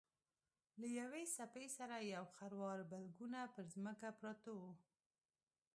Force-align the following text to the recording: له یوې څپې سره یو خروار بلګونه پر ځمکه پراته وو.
له 0.79 0.87
یوې 0.99 1.23
څپې 1.35 1.65
سره 1.77 1.95
یو 2.13 2.25
خروار 2.35 2.79
بلګونه 2.91 3.39
پر 3.53 3.63
ځمکه 3.73 4.07
پراته 4.19 4.49
وو. 4.57 4.71